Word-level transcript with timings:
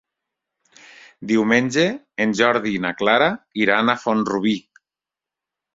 Diumenge 1.33 1.85
en 2.25 2.33
Jordi 2.41 2.75
i 2.77 2.81
na 2.87 2.95
Clara 3.03 3.29
iran 3.69 3.95
a 3.95 3.97
Font-rubí. 4.07 4.57